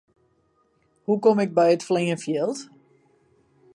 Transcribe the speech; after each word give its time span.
Hoe 1.03 1.19
kom 1.23 1.37
ik 1.43 1.51
by 1.57 1.67
it 1.75 1.83
fleanfjild? 1.87 2.57